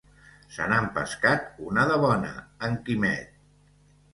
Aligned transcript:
Se 0.53 0.69
n'ha 0.71 0.77
empescat 0.83 1.45
una 1.73 1.85
de 1.91 1.99
bona, 2.07 2.33
en 2.69 2.81
Quimet! 2.89 3.37